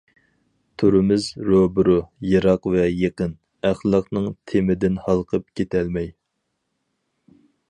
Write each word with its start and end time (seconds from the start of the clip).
تۇرىمىز 0.83 1.25
روبىرو 1.49 1.97
يىراق 2.31 2.65
ۋە 2.77 2.87
يېقىن، 3.01 3.35
ئەخلاقنىڭ 3.71 4.27
تېمىدىن 4.53 4.99
ھالقىپ 5.07 5.47
كېتەلمەي. 5.61 6.11